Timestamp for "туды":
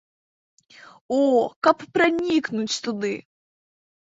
2.89-3.13